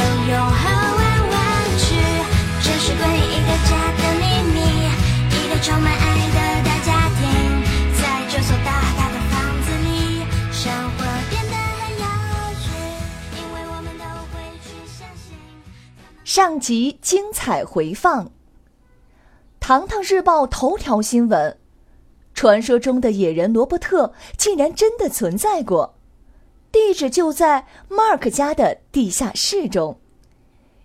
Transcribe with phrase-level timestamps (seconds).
[0.00, 0.62] 游泳和
[0.96, 1.36] 玩玩
[1.76, 1.84] 具，
[2.62, 4.56] 这是关于一个家的秘密，
[5.28, 7.20] 一个充满爱的大家庭，
[8.00, 8.00] 在
[8.30, 12.04] 这所大大的房子里，生活变得很有
[12.62, 12.64] 趣，
[13.36, 15.36] 因为我们都会去相信。
[16.24, 18.24] 上集精彩回放，
[19.60, 21.58] 《糖糖日报》头条新闻。
[22.32, 25.99] 传说中的野人罗伯特竟然真的存在过，
[26.72, 29.98] 地址就在 Mark 家的地下室中。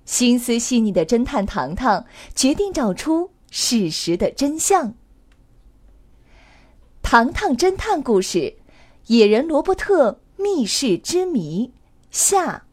[0.05, 2.05] 心思细腻的侦探糖糖
[2.35, 4.93] 决定找出事实的真相。
[7.01, 8.39] 糖糖侦探故事
[9.07, 11.67] 《野人罗伯特密室之谜》
[12.11, 12.63] 下。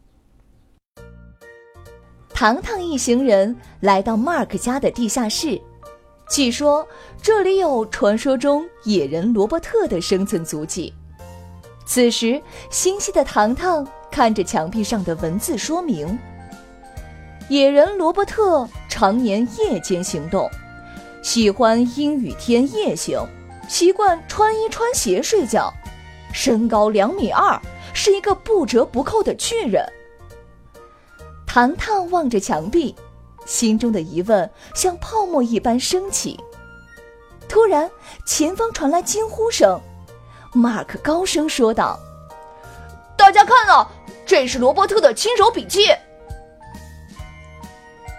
[2.29, 5.61] 糖糖一行人来到 Mark 家的地下室。
[6.29, 6.87] 据说
[7.21, 10.93] 这里有传说中野人罗伯特的生存足迹。
[11.85, 16.17] 此时，心细的糖糖看着墙壁上的文字说明：
[17.49, 20.49] 野人罗伯特常年夜间行动，
[21.21, 23.19] 喜欢阴雨天夜行，
[23.67, 25.71] 习惯穿衣穿鞋睡觉，
[26.31, 27.59] 身高两米二，
[27.93, 29.85] 是一个不折不扣的巨人。
[31.45, 32.95] 糖糖望着墙壁。
[33.45, 36.39] 心中的疑问像泡沫一般升起。
[37.49, 37.91] 突然，
[38.25, 39.77] 前方传来惊呼声
[40.55, 41.99] ，Mark 高声说道
[43.17, 43.89] ：“大家看啊，
[44.25, 45.87] 这是罗伯特的亲手笔记。”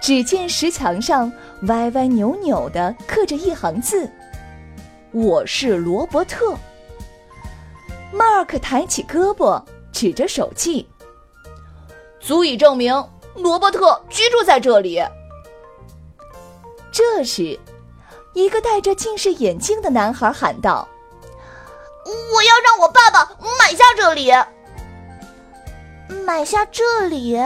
[0.01, 4.11] 只见石墙上歪歪扭扭的刻着一行字
[5.13, 6.55] ：“我是罗伯特。
[8.13, 9.63] ”Mark 抬起胳膊，
[9.93, 10.87] 指着手记
[12.21, 12.93] ：“足以证明。”
[13.37, 15.03] 罗伯特居住在这里。
[16.93, 17.59] 这时，
[18.33, 20.89] 一个戴着近视眼镜的男孩喊道
[22.05, 24.33] ：“我要让我爸爸买下这里。”
[26.25, 27.39] 买下这里？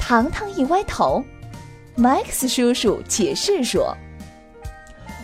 [0.00, 1.22] 糖糖一歪头
[1.96, 3.96] ，Max 叔叔解释说：“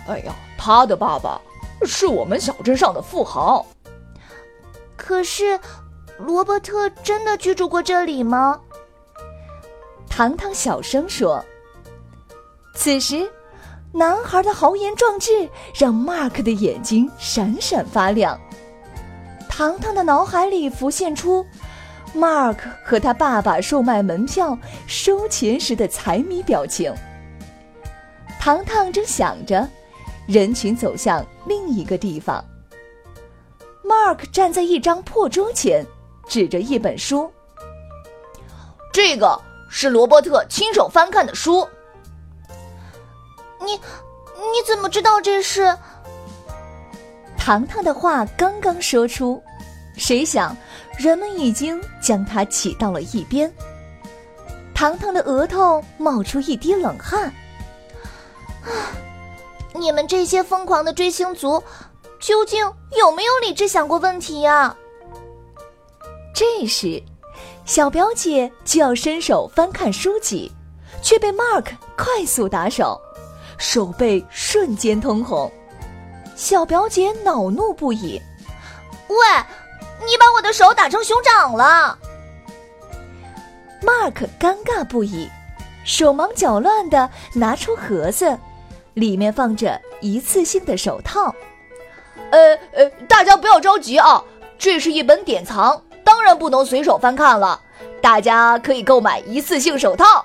[0.08, 1.40] 哎呀，他的爸爸
[1.84, 3.66] 是我们小镇上的富豪。
[4.96, 5.58] 可是，
[6.18, 8.60] 罗伯特真的居住过这里吗？”
[10.08, 11.44] 糖糖小声说
[12.74, 13.30] ：“此时，
[13.92, 18.38] 男孩的豪言壮志让 Mark 的眼睛闪闪发亮。
[19.48, 21.44] 糖糖的脑海里浮现出
[22.14, 24.56] Mark 和他爸爸售卖门票
[24.86, 26.94] 收钱时的财迷表情。
[28.38, 29.68] 糖糖正想着，
[30.26, 32.44] 人群走向另一个地方。
[33.82, 35.84] Mark 站在一张破桌前，
[36.28, 37.30] 指着一本书
[38.92, 41.68] ：“这个。”是罗伯特亲手翻看的书。
[43.60, 45.76] 你，你怎么知道这是？
[47.36, 49.42] 糖糖的话刚刚说出，
[49.96, 50.56] 谁想
[50.98, 53.52] 人们已经将他挤到了一边。
[54.74, 57.24] 糖糖的额头冒出一滴冷汗。
[58.64, 58.70] 啊！
[59.74, 61.62] 你们这些疯狂的追星族，
[62.20, 62.60] 究竟
[62.96, 64.76] 有没有理智想过问题呀？
[66.34, 67.02] 这时。
[67.64, 70.50] 小表姐就要伸手翻看书籍，
[71.02, 71.66] 却被 Mark
[71.98, 72.98] 快速打手，
[73.58, 75.50] 手背瞬间通红。
[76.34, 78.20] 小表姐恼怒不已
[79.08, 79.16] ：“喂，
[80.06, 81.98] 你把我的手打成熊掌了
[83.82, 85.28] ！”Mark 尴尬不已，
[85.84, 88.38] 手忙脚乱的拿出盒子，
[88.94, 91.34] 里面放着一次性的手套。
[92.30, 94.22] 呃呃，大家不要着急啊，
[94.58, 95.82] 这是一本典藏。
[96.04, 97.60] 当然不能随手翻看了，
[98.00, 100.24] 大家可以购买一次性手套。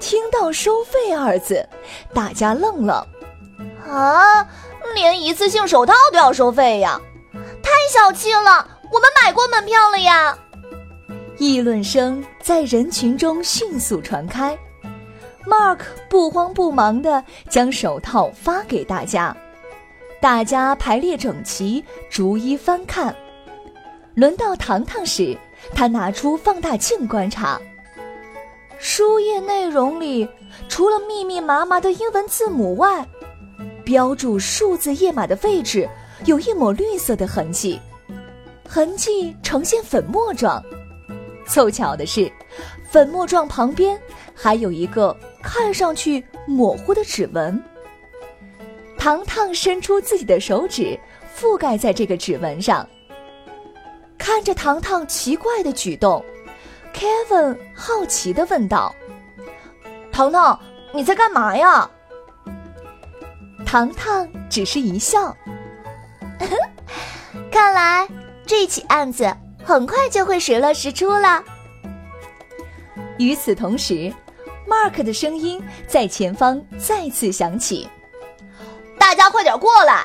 [0.00, 1.68] 听到“收费”二字，
[2.14, 3.06] 大家愣了。
[3.86, 4.46] 啊，
[4.94, 7.00] 连一次性手套都要收费呀？
[7.62, 8.66] 太小气了！
[8.90, 10.36] 我们买过门票了呀！
[11.36, 14.58] 议论声在人群中迅速传开。
[15.46, 19.34] Mark 不慌不忙地将手套发给大家，
[20.20, 23.14] 大家排列整齐，逐一翻看。
[24.14, 25.36] 轮到糖糖时，
[25.74, 27.60] 他拿出放大镜观察。
[28.78, 30.26] 书页内容里，
[30.68, 33.06] 除了密密麻麻的英文字母外，
[33.84, 35.88] 标注数字页码的位置
[36.26, 37.80] 有一抹绿色的痕迹，
[38.68, 40.62] 痕迹呈现粉末状。
[41.44, 42.30] 凑巧的是，
[42.88, 44.00] 粉末状旁边
[44.32, 47.60] 还有一个看上去模糊的指纹。
[48.96, 50.98] 糖糖伸出自己的手指，
[51.36, 52.88] 覆盖在这个指纹上。
[54.16, 56.22] 看着糖糖奇怪的举动
[56.98, 58.94] ，Kevin 好奇的问道
[60.10, 60.58] ：“糖糖，
[60.92, 61.88] 你在干嘛呀？”
[63.64, 65.36] 糖糖只是一笑。
[67.52, 68.08] 看来
[68.46, 69.32] 这起案子
[69.64, 71.44] 很快就会水落石出了。
[73.18, 74.12] 与此同时
[74.66, 77.88] ，Mark 的声音在前方再次响起
[78.98, 80.04] ：“大家快点过来，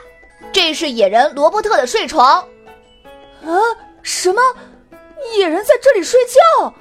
[0.51, 2.41] 这是野人罗伯特的睡床。”
[3.45, 3.49] 啊，
[4.01, 4.41] 什么？
[5.37, 6.73] 野人在这里睡觉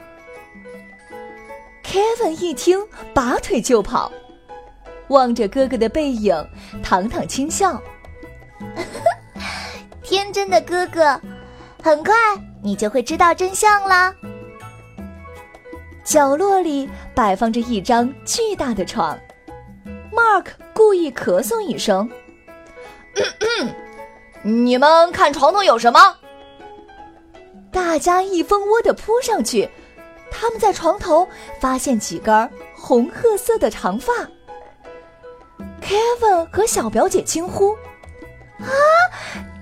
[1.92, 2.78] ？Kevin 一听，
[3.12, 4.10] 拔腿就跑。
[5.08, 6.34] 望着哥哥的背影，
[6.82, 7.78] 糖糖轻笑。
[10.02, 11.20] 天真的哥哥，
[11.82, 12.14] 很快
[12.62, 14.14] 你就会知道真相啦。
[16.02, 19.18] 角落里摆放着一张巨大的床
[20.10, 22.10] ，Mark 故意咳嗽一声
[24.42, 26.16] ：“你们看床头有什么？”
[27.70, 29.68] 大家一蜂窝的扑上去，
[30.32, 31.28] 他们在床头
[31.60, 34.12] 发现几根红褐色的长发。
[35.80, 37.72] Kevin 和小表姐惊呼
[38.58, 38.66] ：“啊！”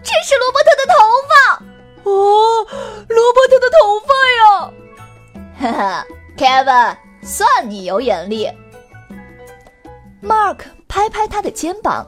[0.03, 0.95] 这是罗伯特的头
[1.29, 2.67] 发哦，
[3.09, 4.73] 罗伯特的头发呀！
[5.59, 6.07] 哈 哈
[6.37, 8.49] ，Kevin，算你有眼力。
[10.23, 12.07] Mark 拍拍他的肩膀。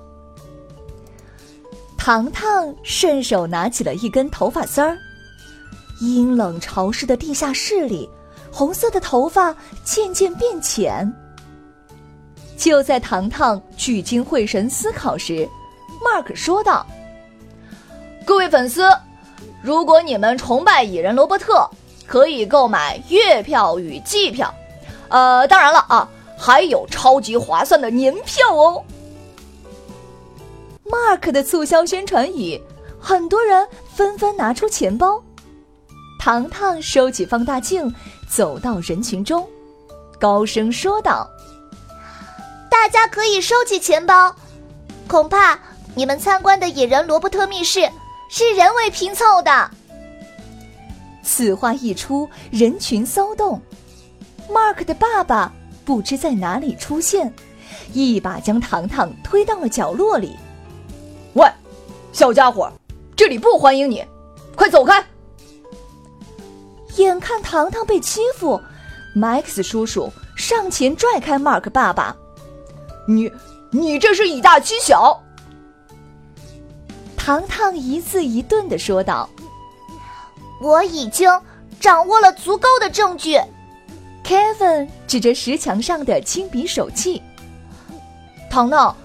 [1.98, 4.96] 糖糖顺手拿起了一根头发丝儿。
[6.00, 8.10] 阴冷潮湿的地下室里，
[8.52, 11.10] 红色的头发渐渐变浅。
[12.56, 15.48] 就在糖糖聚精会神思考时
[16.00, 16.86] ，Mark 说道。
[18.24, 18.88] 各位粉丝，
[19.62, 21.68] 如果你们崇拜蚁人罗伯特，
[22.06, 24.54] 可以购买月票与季票。
[25.08, 26.08] 呃，当然了啊，
[26.38, 28.84] 还有超级划算的年票哦。
[30.84, 32.60] Mark 的促销宣传语，
[33.00, 35.20] 很多人纷纷拿出钱包。
[36.20, 37.92] 糖糖收起放大镜，
[38.34, 39.46] 走到人群中，
[40.18, 41.28] 高声说道
[42.70, 44.34] ：“大家可以收起钱包，
[45.06, 45.58] 恐怕
[45.94, 47.86] 你们参观的野人罗伯特密室。”
[48.34, 49.70] 是人为拼凑的。
[51.22, 53.60] 此话一出，人群骚动。
[54.48, 55.52] Mark 的爸爸
[55.84, 57.30] 不知在哪里出现，
[57.92, 60.34] 一把将糖糖推到了角落里。
[61.34, 61.46] 喂，
[62.10, 62.72] 小家伙，
[63.14, 64.02] 这里不欢迎你，
[64.56, 65.04] 快走开！
[66.96, 68.60] 眼看糖糖被欺负
[69.16, 72.16] ，Max 叔叔上前拽开 Mark 爸爸。
[73.06, 73.30] 你，
[73.70, 75.22] 你这是以大欺小。
[77.16, 79.28] 糖糖一字一顿的说道
[80.60, 81.30] ：“我已经
[81.80, 83.38] 掌握了足够的证据。
[84.24, 87.22] ”Kevin 指着石墙上的亲笔手记
[88.50, 88.96] ：“糖糖，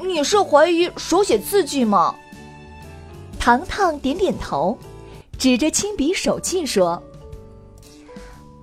[0.00, 2.14] 你是怀疑手写字迹吗？”
[3.38, 4.76] 糖糖点点头，
[5.38, 7.00] 指着亲笔手记说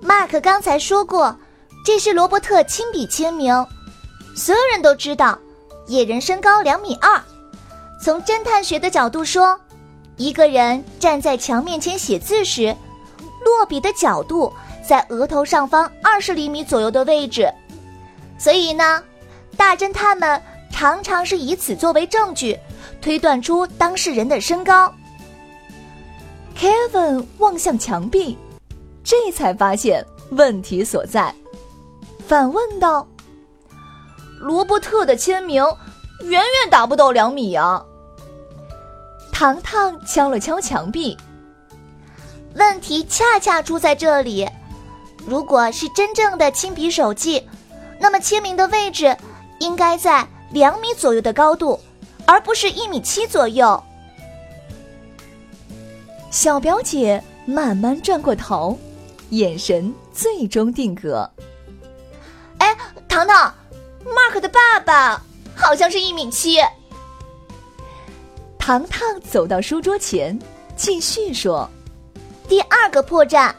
[0.04, 1.38] ：“Mark 刚才说过，
[1.86, 3.54] 这是罗伯特亲笔签名。
[4.36, 5.38] 所有人都知道，
[5.88, 7.22] 野人身高两米二。”
[8.04, 9.58] 从侦探学的角度说，
[10.18, 12.76] 一个人站在墙面前写字时，
[13.46, 14.52] 落笔的角度
[14.86, 17.50] 在额头上方二十厘米左右的位置。
[18.38, 19.02] 所以呢，
[19.56, 22.60] 大侦探们常常是以此作为证据，
[23.02, 24.94] 推断出当事人的身高。
[26.60, 28.38] Kevin 望向墙壁，
[29.04, 31.34] 这才发现问题所在，
[32.28, 33.08] 反问道
[34.40, 35.64] ：“罗伯特的签名
[36.22, 37.84] 远远达不到两米啊！”
[39.32, 41.18] 糖糖敲了敲墙壁。
[42.56, 44.48] 问题恰恰出在这里。
[45.26, 47.48] 如果是真正的亲笔手记，
[48.00, 49.18] 那么签名的位置
[49.60, 51.80] 应该在两米左右的高度，
[52.26, 53.82] 而不是一米七左右。
[56.30, 58.78] 小表姐慢慢转过头，
[59.30, 61.30] 眼神最终定格。
[62.60, 62.78] 哎，
[63.08, 63.54] 糖糖
[64.06, 65.22] ，Mark 的爸爸
[65.56, 66.60] 好像是一米七。
[68.58, 70.40] 糖糖走到书桌前，
[70.76, 71.70] 继续说
[72.48, 73.54] ：“第二个破绽，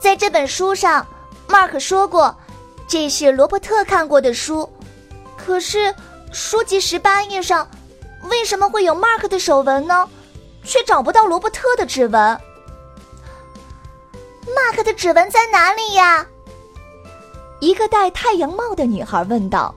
[0.00, 1.06] 在这本书上
[1.48, 2.36] ，Mark 说过，
[2.86, 4.68] 这是罗伯特看过的书。
[5.36, 5.92] 可是
[6.32, 7.68] 书籍十八页上，
[8.30, 10.08] 为什么会有 Mark 的手纹呢？
[10.62, 12.40] 却找不到罗伯特的指纹。
[14.54, 16.26] Mark 的指纹在哪里呀？”
[17.60, 19.74] 一个戴太阳帽的女孩问道。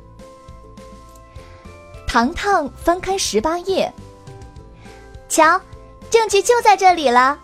[2.08, 3.92] 糖糖翻开十八页。
[5.28, 5.60] 瞧，
[6.12, 7.40] 证据就在这里了。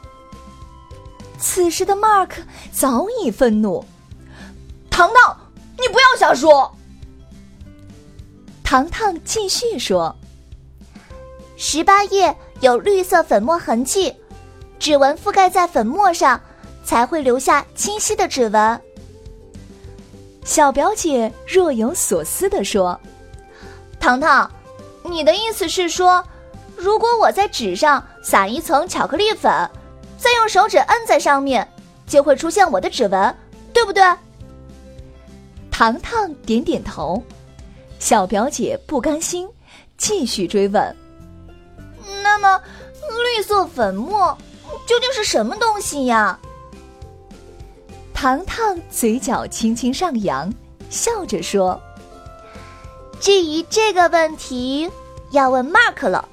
[1.39, 2.31] 此时的 Mark
[2.71, 3.83] 早已愤怒，
[4.89, 5.37] 糖糖，
[5.79, 6.75] 你不要瞎说。
[8.63, 10.15] 糖糖继续说
[11.57, 14.15] ：“十八页有绿色粉末痕迹，
[14.77, 16.39] 指纹覆盖在粉末上，
[16.89, 18.81] 才会留下清晰的指纹。”
[20.43, 22.99] 小表姐若有所思地说
[24.01, 24.51] ：“糖糖，
[25.03, 26.23] 你的意思是说，
[26.75, 29.69] 如果我在纸上撒一层巧克力粉，
[30.17, 31.71] 再用手指摁在上面，
[32.07, 33.35] 就会出现我的指纹，
[33.71, 34.03] 对不对？”
[35.69, 37.21] 糖糖点点头。
[37.99, 39.47] 小表姐不甘心，
[39.95, 40.95] 继续追问
[42.23, 42.59] ：“那么，
[43.35, 44.35] 绿色粉末
[44.87, 46.39] 究竟是什么东西呀？”
[48.21, 50.53] 糖糖嘴角轻轻上扬，
[50.89, 51.81] 笑着说
[53.17, 54.91] ：“至于这个问题，
[55.31, 56.27] 要问 Mark 了。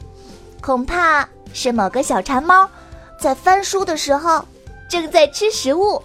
[0.60, 2.68] 恐怕是某个小馋猫
[3.20, 4.44] 在翻书的时候
[4.90, 6.02] 正在吃食物，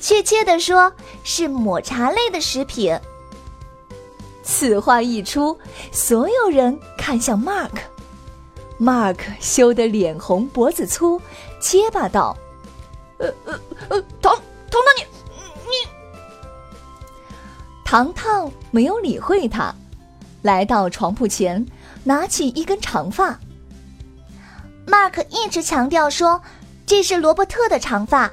[0.00, 2.98] 确切的说是抹茶类的食品。”
[4.42, 5.56] 此话一出，
[5.92, 7.70] 所有人看向 Mark。
[8.80, 11.22] Mark 羞得脸红脖子粗，
[11.60, 12.36] 结巴道
[13.18, 14.36] ：“呃呃呃，糖。”
[14.70, 15.88] 彤彤，你你，
[17.84, 19.74] 糖糖没有理会他，
[20.42, 21.64] 来到床铺前，
[22.04, 23.38] 拿起一根长发。
[24.86, 26.40] Mark 一直强调说
[26.86, 28.30] 这是罗伯特的长发。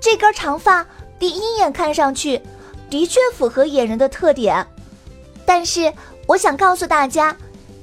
[0.00, 0.86] 这根长发
[1.18, 2.40] 第一眼看上去
[2.88, 4.66] 的确符合野人的特点，
[5.44, 5.92] 但是
[6.26, 7.36] 我想告诉大家，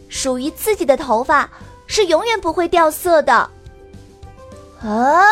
[0.08, 1.50] 属于自己的头发
[1.88, 3.34] 是永远不会掉色的。
[4.82, 5.24] 啊！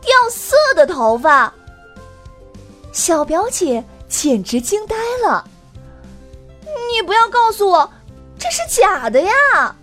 [0.00, 1.52] 掉色的头发，
[2.92, 4.94] 小表姐简直惊呆
[5.26, 5.44] 了。
[6.92, 7.90] 你不要告诉我
[8.38, 9.74] 这是假的呀！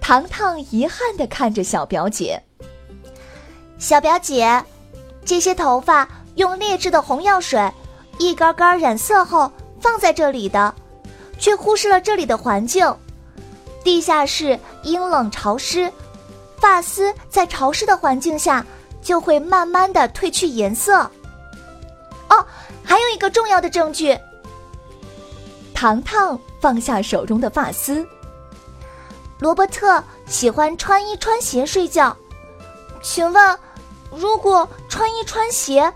[0.00, 2.42] 糖糖遗憾的看着小表姐。
[3.78, 4.64] 小表姐，
[5.24, 7.72] 这些头发用劣质的红药水
[8.18, 10.74] 一根根染色后放在这里的，
[11.38, 12.92] 却忽视了这里的环境。
[13.84, 15.90] 地下室阴冷潮湿。
[16.58, 18.66] 发丝在潮湿的环境下
[19.02, 20.98] 就会慢慢的褪去颜色。
[22.28, 22.46] 哦，
[22.84, 24.18] 还有一个重要的证据。
[25.74, 28.06] 糖糖放下手中的发丝。
[29.38, 32.14] 罗伯特喜欢穿衣穿鞋睡觉，
[33.02, 33.58] 请问，
[34.10, 35.90] 如果穿衣穿鞋，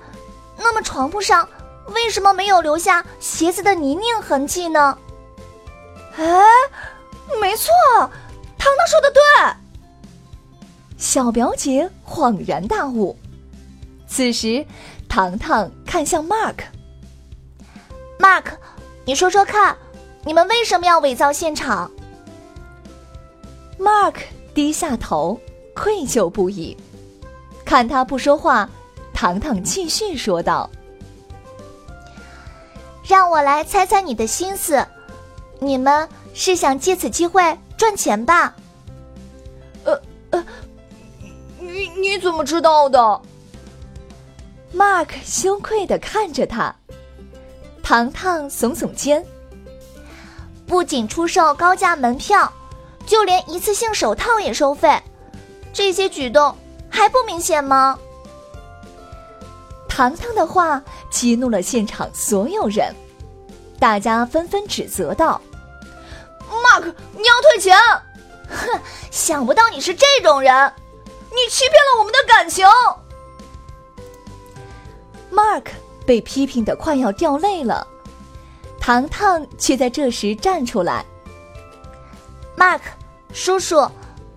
[0.57, 1.47] 那么床铺上
[1.89, 4.97] 为什么没有留下鞋子的泥泞痕迹呢？
[6.17, 6.43] 哎，
[7.39, 8.11] 没错，糖
[8.59, 9.21] 糖说的对。
[10.97, 13.17] 小表姐恍然大悟。
[14.07, 14.65] 此时，
[15.09, 16.55] 糖糖看向 Mark。
[18.19, 18.45] Mark，
[19.05, 19.77] 你说说看，
[20.25, 21.91] 你们为什么要伪造现场
[23.79, 24.15] ？Mark
[24.55, 25.39] 低下头，
[25.75, 26.77] 愧疚不已。
[27.65, 28.69] 看他不说话，
[29.13, 30.71] 糖糖继续说道
[33.07, 34.87] ：“让我来猜猜你的心思，
[35.59, 38.55] 你们是想借此机会赚钱吧？”
[41.75, 43.21] 你你怎么知道的
[44.73, 46.73] ？Mark 羞愧的看着他。
[47.83, 49.27] 糖糖耸耸肩。
[50.69, 52.51] 不仅出售高价门票，
[53.05, 55.03] 就连一次性手套也收费，
[55.73, 56.57] 这些举动
[56.89, 57.99] 还不明显吗？
[59.89, 62.95] 糖糖的话激怒了现场所有人，
[63.81, 65.41] 大家纷纷指责道
[66.49, 67.77] ：“Mark，你要退钱！
[68.49, 70.73] 哼，想不到你是这种人。”
[71.35, 72.65] 你欺骗了我们的感情。
[75.33, 75.67] Mark
[76.07, 77.87] 被批评的快要掉泪了，
[78.79, 81.05] 糖糖却在这时站出来。
[82.57, 82.81] Mark
[83.33, 83.91] 叔叔，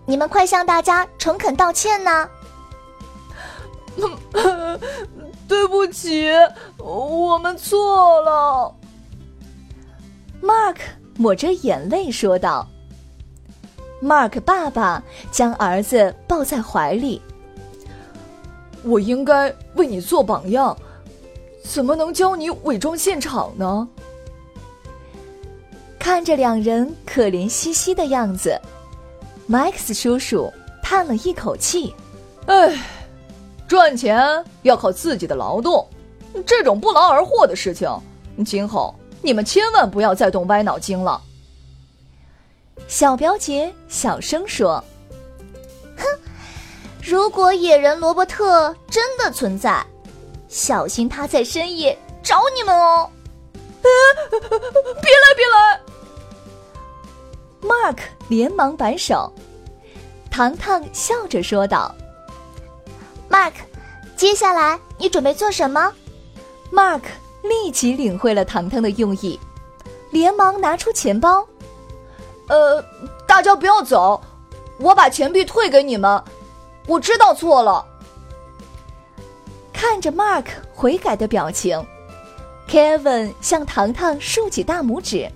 [0.05, 2.29] 你们快向大家诚恳道歉呢！
[5.47, 6.31] 对不起，
[6.77, 8.73] 我们错了。
[10.41, 10.77] Mark
[11.15, 12.67] 抹着眼泪说道。
[14.01, 17.21] Mark 爸爸将儿子抱在怀里。
[18.83, 20.77] 我应该为你做榜样，
[21.63, 23.87] 怎么能教你伪装现场呢？
[25.99, 28.57] 看着两人可怜兮兮的样子
[29.49, 30.49] ，Max 叔叔
[30.81, 31.93] 叹了一口气
[32.47, 32.77] ：“唉，
[33.67, 35.85] 赚钱要靠自己的劳动，
[36.45, 37.91] 这种不劳而获的事情，
[38.45, 41.21] 今后你们千万不要再动歪脑筋了。”
[42.87, 44.83] 小表姐小声说
[45.97, 46.03] ：“哼，
[47.03, 49.85] 如果野人罗伯特真的存在，
[50.47, 53.09] 小心他在深夜找你们哦！”
[53.81, 55.79] 别来，别来
[57.61, 57.97] ！Mark
[58.29, 59.31] 连忙摆手。
[60.31, 61.93] 糖糖笑着说道
[63.27, 63.57] ：“m a r k
[64.15, 65.93] 接下来你准备做什么
[66.71, 67.01] ？Mark
[67.43, 69.39] 立即领会了糖糖的用意，
[70.11, 71.47] 连忙拿出钱包。
[72.47, 72.83] 呃，
[73.27, 74.21] 大家不要走，
[74.79, 76.23] 我把钱币退给你们。
[76.87, 77.85] 我知道错了。
[79.73, 81.85] 看着 Mark 悔改的表情
[82.69, 85.29] ，Kevin 向糖糖竖起大拇指。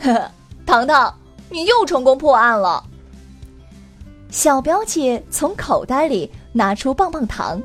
[0.00, 0.30] 呵呵，
[0.66, 1.16] 糖糖，
[1.48, 2.84] 你又成功破案了。
[4.30, 7.62] 小表姐从口袋里拿出棒棒糖，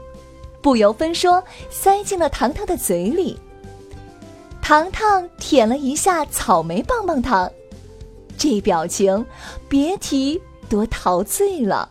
[0.61, 3.39] 不由分说塞进了糖糖的嘴里。
[4.61, 7.51] 糖糖舔了一下草莓棒棒糖，
[8.39, 9.25] 这表情，
[9.67, 11.89] 别提多陶醉了。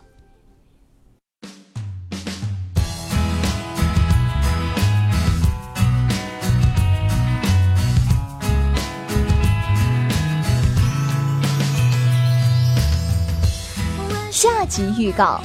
[14.31, 15.39] 下集预告：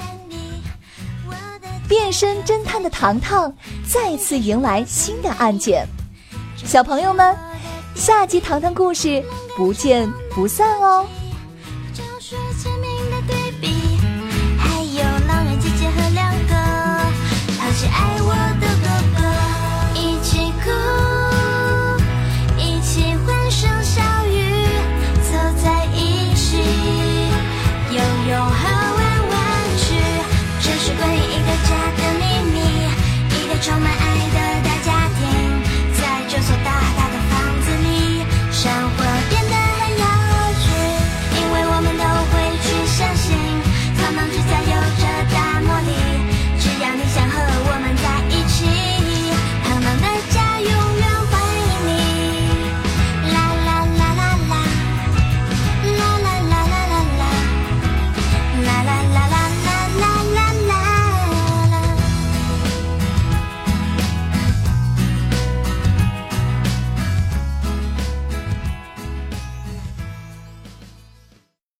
[1.87, 3.55] 变身侦探的糖糖
[3.87, 5.87] 再次迎来新的案件。
[6.57, 7.37] 小朋友们，
[7.95, 9.23] 下集糖糖故事
[9.57, 11.07] 不见不散哦！